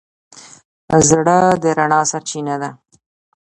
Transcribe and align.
زړه 1.07 1.37
د 1.61 1.63
رڼا 1.77 2.01
سرچینه 2.11 2.55
ده. 2.61 2.69